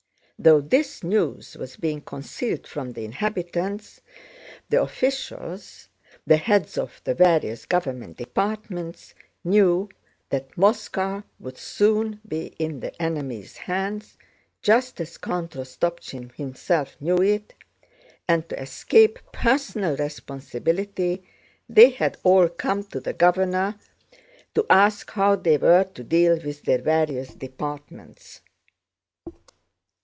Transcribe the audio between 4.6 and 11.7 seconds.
the officials—the heads of the various government departments—knew that Moscow would